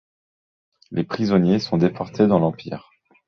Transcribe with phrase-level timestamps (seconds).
[0.89, 2.89] Les prisonniers sont déportés dans l'Empire.